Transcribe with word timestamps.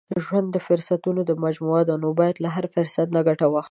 •ژوند 0.23 0.47
د 0.51 0.57
فرصتونو 0.67 1.21
مجموعه 1.45 1.83
ده، 1.89 1.95
نو 2.03 2.09
باید 2.19 2.35
له 2.43 2.49
هر 2.55 2.65
فرصت 2.75 3.07
نه 3.15 3.21
ګټه 3.27 3.45
واخلې. 3.47 3.59